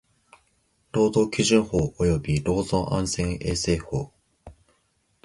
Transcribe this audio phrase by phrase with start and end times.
[0.91, 4.11] 労働基準法及び労働安全衛生法